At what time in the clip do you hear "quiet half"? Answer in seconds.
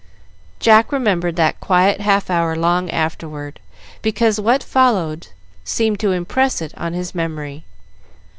1.59-2.31